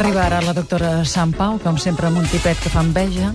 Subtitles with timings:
[0.00, 3.28] Arriba ara la doctora Sant Pau, com sempre amb un tipet que fa enveja.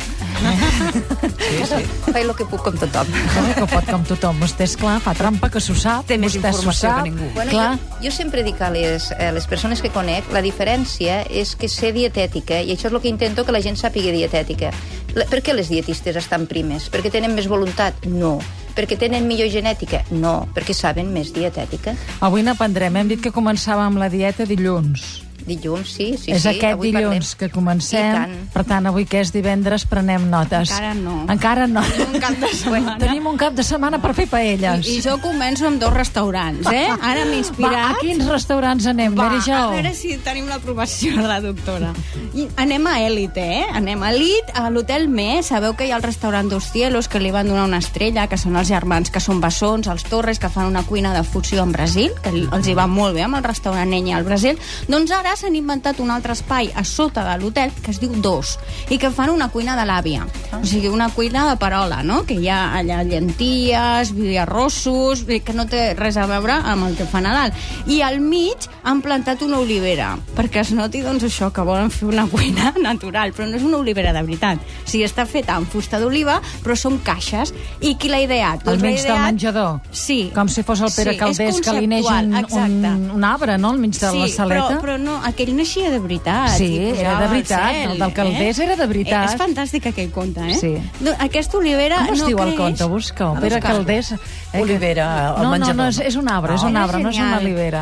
[1.46, 1.82] Sí, sí.
[2.08, 3.12] Faig el que puc com tothom.
[3.36, 4.40] No, que pot com tothom.
[4.42, 6.08] Vostè, és clar, fa trampa, que s'ho sap.
[6.10, 7.04] Té més informació sap.
[7.04, 7.28] que ningú.
[7.36, 7.68] Bueno, clar.
[7.78, 11.70] jo, jo sempre dic a les, a les persones que conec, la diferència és que
[11.70, 14.74] sé dietètica, i això és el que intento que la gent sàpiga dietètica.
[15.14, 16.90] La, per què les dietistes estan primes?
[16.90, 18.10] Perquè tenen més voluntat?
[18.10, 18.40] No.
[18.74, 20.02] Perquè tenen millor genètica?
[20.10, 20.48] No.
[20.58, 21.94] Perquè saben més dietètica?
[22.26, 22.98] Avui n'aprendrem.
[22.98, 25.25] Hem dit que començàvem la dieta dilluns.
[25.46, 26.50] Dilluns, sí, sí, és sí.
[26.50, 27.38] aquest avui dilluns parlem.
[27.40, 28.14] que comencem.
[28.16, 28.32] Tant.
[28.56, 30.72] Per tant, avui que és divendres prenem notes.
[30.74, 31.16] Encara no.
[31.30, 31.84] Encara no.
[32.08, 32.96] Un cap de setmana.
[33.02, 34.88] Tenim un cap de setmana per fer paelles.
[34.88, 36.88] I, I jo començo amb dos restaurants, eh?
[36.98, 37.92] Ara m'he Va, inspirat.
[37.92, 39.54] a quins restaurants anem, Va, Mary Jo?
[39.54, 41.94] a veure si tenim l'aprovació de la doctora.
[42.34, 43.66] I anem a Elite, eh?
[43.78, 45.44] Anem a Elite, a l'Hotel Me.
[45.46, 48.38] Sabeu que hi ha el restaurant Dos Cielos, que li van donar una estrella, que
[48.42, 51.72] són els germans, que són bessons, els Torres, que fan una cuina de fusió en
[51.76, 54.58] Brasil, que els hi va molt bé amb el restaurant Enya al Brasil.
[54.90, 58.56] Doncs ara s'han inventat un altre espai a sota de l'hotel que es diu Dos,
[58.90, 60.26] i que fan una cuina de l'àvia.
[60.56, 62.24] O sigui, una cuina de parola, no?
[62.26, 67.06] Que hi ha allà llenties, arrossos, que no té res a veure amb el que
[67.10, 67.54] fan a dalt.
[67.92, 72.08] I al mig han plantat una olivera, perquè es noti doncs, això, que volen fer
[72.10, 74.62] una cuina natural, però no és una olivera de veritat.
[74.86, 77.54] O sigui, està feta amb fusta d'oliva, però són caixes.
[77.82, 78.66] I qui l'ha ideat?
[78.66, 79.80] Al Doncs l'ha mig del ideat- menjador.
[79.92, 80.20] Sí.
[80.36, 83.14] Com si fos el Pere Sí, és Caldés, que li neix un, conceptual, un, exacte.
[83.16, 84.68] un arbre, no?, al mig de sí, la saleta.
[84.70, 86.50] Però, però no, aquell naixia de veritat.
[86.58, 89.26] Sí, era de veritat, cel, el del Caldés era de veritat.
[89.30, 90.56] Eh, és fantàstic aquell conte, eh?
[90.56, 90.74] Sí.
[91.02, 92.60] No, aquesta olivera Com es no diu el creix...
[92.62, 92.86] conte?
[92.92, 93.36] Busca-ho.
[93.38, 93.60] A Pere.
[93.62, 94.12] Caldés.
[94.56, 95.76] Eh, Olivera, el no, no, menjador.
[95.76, 97.82] no, és, és un arbre, és un Era arbre, no és una olivera.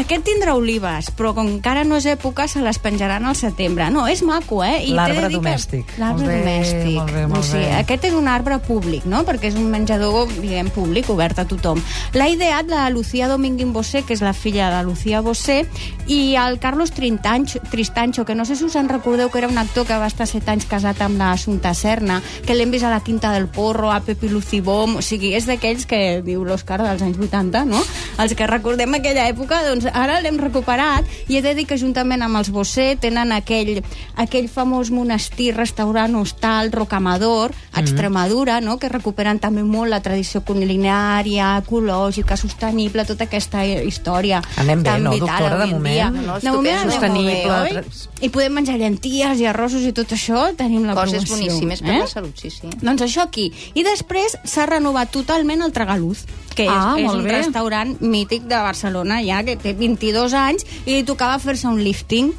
[0.00, 3.90] Aquest tindrà olives, però com encara no és època, se les penjaran al setembre.
[3.92, 4.86] No, és maco, eh?
[4.88, 5.92] I L'arbre que- domèstic.
[5.98, 6.94] L'arbre Molt bé, domèstic.
[6.96, 7.72] molt bé, molt sí, bé.
[7.82, 9.20] Aquest és un arbre públic, no?
[9.28, 11.82] Perquè és un menjador, diguem, públic, obert a tothom.
[12.14, 15.66] L'ha ideat la Lucía Dominguín Bosé, que és la filla de Lucía Bosé,
[16.06, 19.58] i el Carlos Trintancho, Tristancho, que no sé si us en recordeu que era un
[19.58, 22.90] actor que va estar set anys casat amb la Assumpta Serna, que l'hem vist a
[22.90, 27.02] la Quinta del Porro, a Pepi Lucibom, o sigui, és d'aquells que diu l'Òscar dels
[27.02, 27.80] anys 80, no?
[28.22, 32.22] Els que recordem aquella època, doncs ara l'hem recuperat i he de dir que juntament
[32.22, 33.82] amb els Bosé tenen aquell,
[34.20, 38.78] aquell famós monestir, restaurant, hostal, Rocamador, a Extremadura, no?
[38.78, 45.04] que recuperen també molt la tradició culinària, ecològica, sostenible, tota aquesta història Anem bé, tan
[45.04, 45.94] no, vital doctora, de moment?
[45.94, 46.10] dia.
[46.10, 47.82] No, no, de moment bé, Sostenible, oi?
[48.26, 51.94] I podem menjar llenties i arrossos i tot això, tenim la Coses promoció, boníssimes per
[51.94, 52.00] eh?
[52.02, 52.70] la salut, sí, sí.
[52.82, 53.50] Doncs això aquí.
[53.74, 56.24] I després s'ha renovat totalment el Tragaluz
[56.54, 57.36] que és, Ah, és molt un bé.
[57.38, 62.32] restaurant mític de Barcelona ja, que té 22 anys i li tocava fer-se un lifting.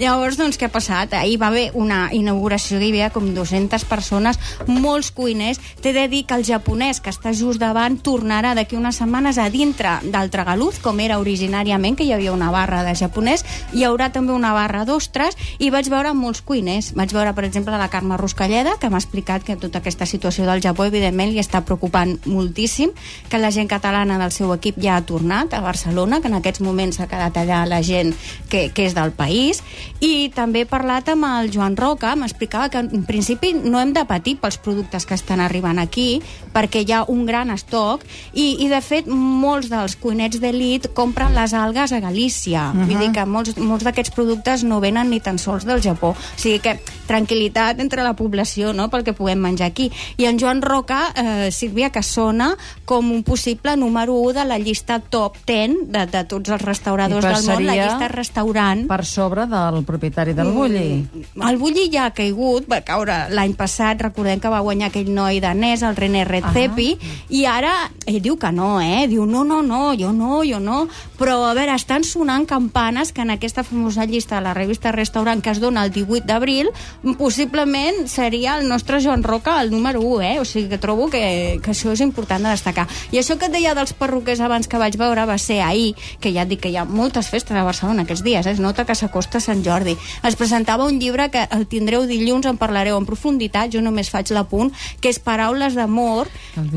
[0.00, 1.12] Llavors, doncs, què ha passat?
[1.12, 5.58] Ahir va haver una inauguració que hi havia com 200 persones, molts cuiners.
[5.82, 9.50] T'he de dir que el japonès, que està just davant, tornarà d'aquí unes setmanes a
[9.50, 13.44] dintre del Tragaluz, com era originàriament, que hi havia una barra de japonès.
[13.74, 16.94] Hi haurà també una barra d'ostres i vaig veure molts cuiners.
[16.94, 20.62] Vaig veure, per exemple, la Carme Ruscalleda, que m'ha explicat que tota aquesta situació del
[20.62, 22.88] Japó, evidentment, li està preocupant moltíssim,
[23.28, 26.62] que la gent catalana del seu equip ja ha tornat a Barcelona, que en aquests
[26.64, 28.14] moments s'ha quedat allà la gent
[28.48, 29.62] que, que és del país,
[30.00, 34.04] i també he parlat amb el Joan Roca, m'explicava que en principi no hem de
[34.08, 36.22] patir pels productes que estan arribant aquí,
[36.54, 41.34] perquè hi ha un gran estoc, i, i de fet molts dels cuinets d'elit compren
[41.36, 42.86] les algues a Galícia, uh -huh.
[42.86, 46.16] vull dir que molts, molts d'aquests productes no venen ni tan sols del Japó, o
[46.36, 48.88] sigui que tranquil·litat entre la població no?
[48.90, 49.90] pel que puguem menjar aquí.
[50.16, 54.58] I en Joan Roca, eh, Sílvia, que sona com un possible número 1 de la
[54.58, 58.86] llista top 10 de, de tots els restauradors del món, la llista restaurant.
[58.88, 61.06] Per sobre del propietari del Bulli.
[61.34, 65.10] Mm, El Bulli ja ha caigut, va caure l'any passat, recordem que va guanyar aquell
[65.12, 66.90] noi danès, el René Redzepi,
[67.30, 69.06] i ara ell diu que no, eh?
[69.10, 70.86] Diu, no, no, no, jo no, jo no.
[71.18, 75.42] Però, a veure, estan sonant campanes que en aquesta famosa llista de la revista Restaurant
[75.42, 76.70] que es dona el 18 d'abril,
[77.18, 80.38] possiblement seria el nostre Joan Roca el número 1, eh?
[80.40, 82.86] O sigui que trobo que, que això és important de destacar.
[83.12, 86.32] I això que et deia dels perruquers abans que vaig veure va ser ahir, que
[86.34, 88.52] ja et dic que hi ha moltes festes a Barcelona aquests dies, eh?
[88.52, 89.96] es nota que s'acosta Sant Jordi.
[90.26, 94.30] Es presentava un llibre que el tindreu dilluns, en parlareu en profunditat, jo només faig
[94.36, 94.70] l'apunt,
[95.00, 96.28] que és Paraules d'amor,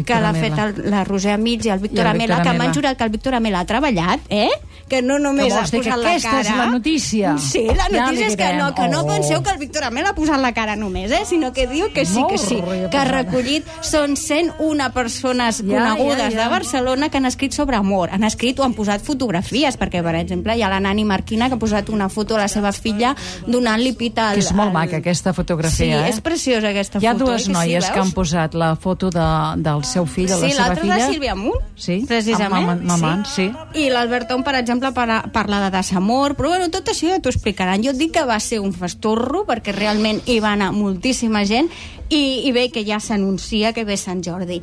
[0.05, 3.03] que l'ha fet el, la Roser Amics i el Víctor Amela, que m'han jurat que
[3.07, 4.49] el Víctor Amela ha treballat, eh?
[4.89, 6.41] Que no només Que ha dir que posat la aquesta cara...
[6.43, 7.35] és la notícia?
[7.39, 9.07] Sí, la Ja notícia li és que no, que no Oh.
[9.07, 11.23] penseu que el Víctor Amela ha posat la cara només, eh?
[11.25, 12.59] Sinó que diu que sí, que sí,
[12.91, 16.43] que ha recollit són 101 persones Ja, conegudes ja, ja.
[16.43, 18.09] de Barcelona que han escrit sobre amor.
[18.13, 21.57] Han escrit o han posat fotografies, perquè, per exemple, hi ha la Nani Marquina que
[21.57, 23.15] ha posat una foto a la seva filla
[23.47, 24.37] donant-li pita al...
[24.39, 26.09] Que és molt al- maca, aquesta fotografia, Sí, eh?
[26.13, 27.25] és preciosa aquesta Hi ha foto.
[27.31, 29.27] dues eh, que noies sí, que han posat la foto de,
[29.65, 30.97] del seu fill, de la Sí, seva l'altra és filla.
[30.97, 32.69] la Sílvia Amunt, Sí, precisament.
[32.69, 33.49] amb mamant, sí.
[33.75, 37.81] I l'Alberton, per exemple, para, parla de desamor, però bueno, tot això ja t'ho explicaran.
[37.83, 41.69] Jo et dic que va ser un festorro, perquè realment hi va anar moltíssima gent,
[42.09, 44.61] i, i bé que ja s'anuncia que ve Sant Jordi.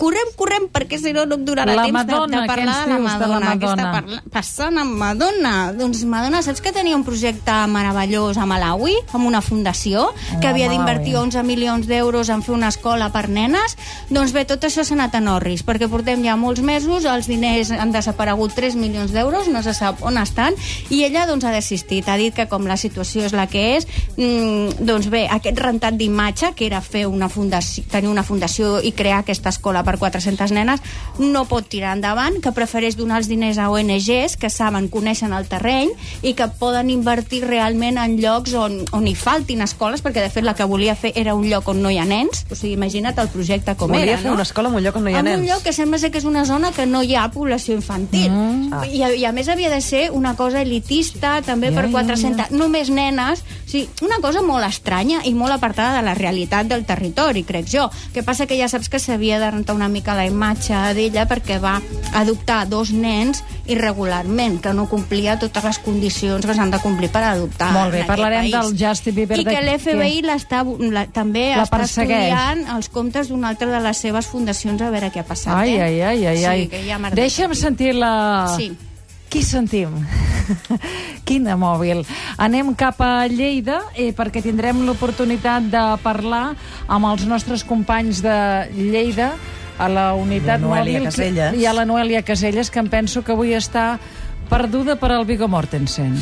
[0.00, 2.90] Correm, correm, perquè si no no em donarà La temps Madonna, de, de parlar de
[2.90, 3.50] la dius de la Madonna.
[3.54, 3.90] Madonna?
[3.92, 5.52] parla- passant amb Madonna?
[5.76, 10.06] Doncs Madonna, saps que tenia un projecte meravellós a Malawi, amb una fundació,
[10.40, 10.76] que Ah, havia Malawi.
[10.78, 13.76] d'invertir 11 milions d'euros en fer una escola per nenes?
[14.08, 17.70] Doncs bé, tot això s'ha anat a Norris, perquè portem ja molts mesos, els diners
[17.70, 20.54] han desaparegut 3 milions d'euros, no se sap on estan,
[20.88, 23.86] i ella doncs ha desistit, ha dit que com la situació és la que és,
[24.16, 28.92] mm, doncs bé, aquest rentat d'imatge, que era fer una fundació, tenir una fundació i
[28.92, 30.80] crear aquesta escola per 400 nenes,
[31.18, 35.46] no pot tirar endavant, que prefereix donar els diners a ONGs que saben, coneixen el
[35.48, 35.90] terreny
[36.22, 40.44] i que poden invertir realment en llocs on, on hi faltin escoles, perquè de fet
[40.44, 43.18] la que volia fer era un lloc on no hi ha nens, o sigui, imagina't
[43.18, 44.34] el projecte com Volia era, fer no?
[44.34, 45.40] una escola en un lloc on no hi ha en nens.
[45.40, 48.30] un lloc que sembla ser que és una zona que no hi ha població infantil.
[48.30, 48.84] Mm.
[48.92, 51.92] I, a- I a més havia de ser una cosa elitista, també Ja, per ja,
[51.92, 52.50] 400...
[52.56, 53.40] Només nenes.
[53.40, 57.66] O sigui, una cosa molt estranya i molt apartada de la realitat del territori, crec
[57.70, 57.88] jo.
[58.14, 61.56] que passa que ja saps que s'havia de rentar una mica la imatge d'ella perquè
[61.62, 61.78] va
[62.20, 63.40] adoptar dos nens
[63.70, 68.02] irregularment, que no complia totes les condicions que s'han de complir per adoptar Molt bé,
[68.08, 68.56] parlarem país.
[68.56, 72.26] del Justin Bieber I que l'FBI la, també La està persegueix.
[72.28, 75.54] estudiant els comptes d'una altra de les seves fundacions a veure què ha passat.
[75.56, 75.82] Ai, eh?
[75.82, 76.68] ai, ai, ai, ai.
[76.68, 78.12] Sí, ja Deixa'm sentir la...
[78.56, 78.72] Sí.
[79.30, 79.92] Qui sentim?
[81.28, 82.02] Quina mòbil.
[82.42, 86.56] Anem cap a Lleida eh, perquè tindrem l'oportunitat de parlar
[86.90, 88.34] amb els nostres companys de
[88.74, 89.30] Lleida
[89.78, 91.54] a la unitat La mòbil Caselles.
[91.56, 93.98] i a la Noèlia Caselles que em penso que avui està
[94.50, 96.16] perduda per al Viggo Mortensen.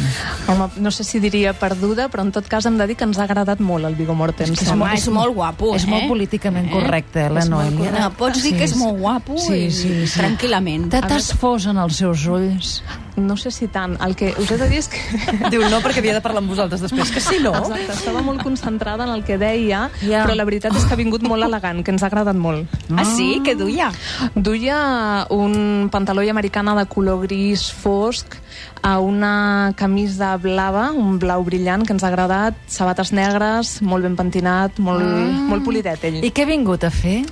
[0.52, 3.16] Home, no sé si diria perduda, però en tot cas hem de dir que ens
[3.18, 4.68] ha agradat molt el Viggo Mortensen.
[4.74, 5.88] Home, és molt guapo, És eh?
[5.88, 6.70] molt políticament Eh?
[6.74, 7.98] correcte, la És molt correcte.
[8.00, 9.70] No, pots dir que és molt guapo i
[10.12, 10.90] tranquil·lament.
[10.90, 12.82] Te t'has fos en els seus ulls.
[13.18, 13.96] No sé si tant.
[14.04, 14.98] El que us he de dir és que...
[15.52, 17.52] Diu no perquè havia de parlar amb vosaltres després, que si no...
[17.58, 20.24] Exacte, estava molt concentrada en el que deia, Ja.
[20.26, 22.68] però la veritat és que ha vingut molt elegant, que ens ha agradat molt.
[22.96, 23.40] Ah, sí?
[23.44, 23.90] Què duia?
[24.34, 28.36] Duia un pantaló americana de color gris fosc,
[28.82, 34.16] a una camisa blava, un blau brillant, que ens ha agradat, sabates negres, molt ben
[34.18, 35.02] pentinat, molt,
[35.48, 36.20] molt polidet, ell.
[36.24, 37.22] I què ha vingut a fer?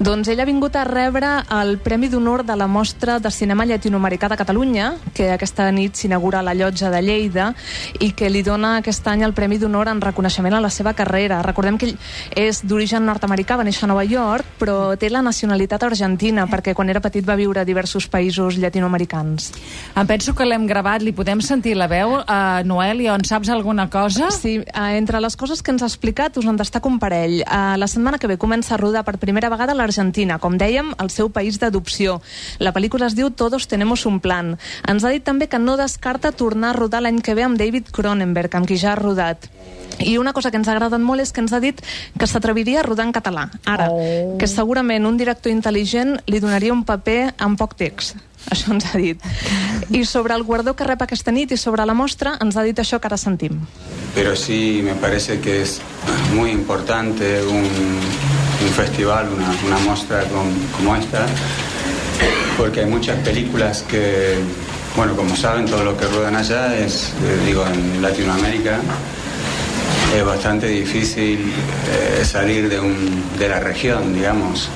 [0.00, 4.28] Doncs ell ha vingut a rebre el Premi d'Honor de la Mostra de Cinema Llatinoamericà
[4.28, 7.54] de Catalunya, que aquesta nit s'inaugura la llotja de Lleida
[8.00, 11.42] i que li dona aquest any el Premi d'Honor en reconeixement a la seva carrera.
[11.42, 11.96] Recordem que ell
[12.36, 16.90] és d'origen nord-americà, va néixer a Nova York, però té la nacionalitat argentina, perquè quan
[16.90, 19.50] era petit va viure a diversos països llatinoamericans.
[19.96, 23.88] Em penso que l'hem gravat, li podem sentir la veu a Noelia, en saps alguna
[23.90, 24.30] cosa?
[24.30, 27.40] Sí, eh, entre les coses que ens ha explicat us en destaca un parell.
[27.40, 31.10] Eh, La setmana que ve comença a rodar per primera vegada l'Argentina, com dèiem, el
[31.10, 32.20] seu país d'adopció.
[32.58, 34.58] La pel·lícula es diu Todos tenemos un plan.
[34.88, 37.90] Ens ha dit també que no descarta tornar a rodar l'any que ve amb David
[37.92, 39.48] Cronenberg, amb qui ja ha rodat.
[40.00, 41.76] I una cosa que ens ha agradat molt és que ens ha dit
[42.18, 44.38] que s'atreviria a rodar en català, ara, Oh.
[44.38, 48.16] que segurament un director intel·ligent li donaria un paper amb poc text.
[48.48, 49.20] Això ens ha dit.
[49.90, 52.78] I sobre el guardó que rep aquesta nit i sobre la mostra ens ha dit
[52.80, 53.58] això que ara sentim.
[54.14, 55.80] Pero sí me parece que es
[56.34, 61.26] muy importante un, un festival, una, una muestra con- como esta,
[62.56, 64.38] porque hay muchas películas que,
[64.96, 68.80] bueno, como saben, todo lo que ruedan allá es, eh, digo, en Latinoamérica,
[70.14, 71.52] es bastante difícil
[71.88, 74.68] eh, salir de, un, de la región, digamos.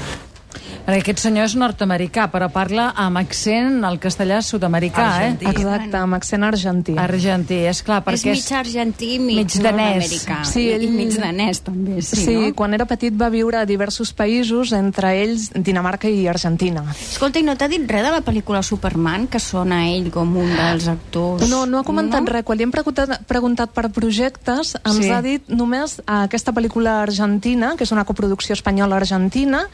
[0.84, 5.30] Perquè aquest senyor és nord-americà, però parla amb accent al castellà sud-americà, eh?
[5.48, 6.92] Exacte, amb accent argentí.
[7.00, 9.64] Argentí, és clar, És perquè mig argentí, mig, mig danès.
[9.64, 10.44] nord-americà.
[10.44, 12.54] Sí, I- ell- I mig danès, també, sí, Sí, no?
[12.54, 16.84] quan era petit va viure a diversos països, entre ells Dinamarca i Argentina.
[16.92, 20.54] Escolta, i no t'ha dit res de la pel·lícula Superman, que sona ell com un
[20.54, 21.48] dels actors?
[21.48, 22.26] No, no ha comentat no?
[22.26, 22.32] no?
[22.32, 22.44] res.
[22.44, 25.08] Quan li hem preguntat, preguntat per projectes, ens Sí.
[25.10, 29.66] ha dit només aquesta pel·lícula argentina, que és una coproducció espanyola-argentina,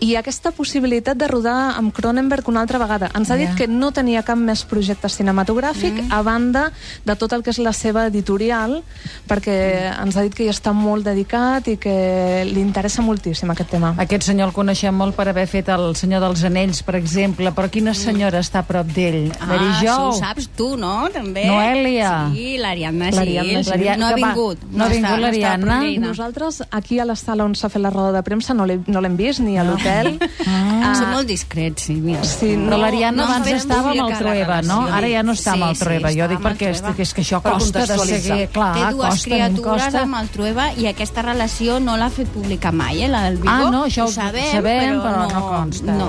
[0.00, 3.10] i aquesta possibilitat de rodar amb Cronenberg una altra vegada.
[3.14, 3.54] Ens ha dit Ja.
[3.56, 6.12] que no tenia cap més projecte cinematogràfic, mm.
[6.12, 6.72] a banda
[7.04, 8.82] de tot el que és la seva editorial,
[9.28, 13.70] perquè ens ha dit que hi està molt dedicat i que li interessa moltíssim aquest
[13.70, 13.94] tema.
[13.98, 17.68] Aquest senyor el coneixem molt per haver fet el Senyor dels Anells, per exemple, però
[17.70, 19.30] quina senyora està a prop d'ell?
[19.40, 21.08] Ah, Mary això ho saps tu, no?
[21.12, 21.44] També.
[21.46, 22.30] Noèlia.
[22.34, 23.64] Sí, l'Ariadna Gil.
[23.64, 23.98] Gil.
[23.98, 24.58] No ha vingut.
[24.72, 25.80] no ha vingut l'Ariadna.
[26.00, 29.00] Nosaltres, aquí a la sala on s'ha fet la roda de premsa, no l'he- no
[29.00, 30.94] l'hem vist, ni a l'hotel, Ah.
[30.96, 32.22] Són molt discrets, sí, mira.
[32.24, 34.86] Sí, Però l'Ariadna no abans estava amb el Trueba, no?
[34.86, 36.12] Ara ja no està amb el Sí, sí, Trueba.
[36.16, 36.96] jo dic perquè és, Trueba.
[36.96, 38.48] que és que això Per costa de seguir.
[38.48, 40.02] Clar, Té dues costa, criatures costa.
[40.02, 43.50] amb el Trueba i aquesta relació no l'ha fet pública mai, eh, la del Vigo.
[43.52, 45.92] Ah, no, això ho sabem, sabem però, però, no, consta.
[45.92, 46.08] No.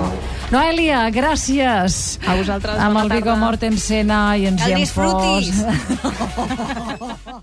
[0.50, 2.18] Noelia, gràcies.
[2.26, 3.36] A vosaltres, Amb el Vigo.
[3.36, 5.62] Mortensen i ens Que el hi hem disfrutis.
[5.62, 7.42] fos.